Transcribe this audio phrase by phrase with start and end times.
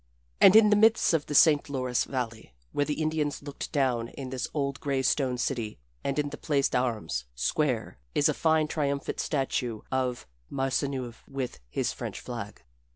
[0.41, 1.69] And in the midst of the St.
[1.69, 6.29] Lawrence valley where the Indians looked down is this old gray stone city, and in
[6.31, 12.63] the Place d'Armes square is a fine triumphant statue of Maisonneuve with his French flag.